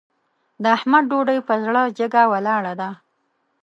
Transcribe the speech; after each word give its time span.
د 0.61 0.63
احمد 0.77 1.03
ډوډۍ 1.09 1.39
پر 1.47 1.57
زړه 1.65 1.83
جګه 1.97 2.21
ولاړه 2.31 2.73
ده. 2.81 2.89